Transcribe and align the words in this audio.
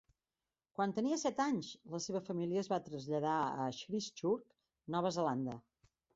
Quan 0.77 0.93
tenia 0.99 1.19
set 1.23 1.41
anys, 1.45 1.69
la 1.97 1.99
seva 2.05 2.21
família 2.31 2.63
es 2.65 2.71
va 2.73 2.81
traslladar 2.89 3.35
a 3.43 3.69
Christchurch, 3.83 4.59
Nova 4.97 5.15
Zelanda. 5.21 5.63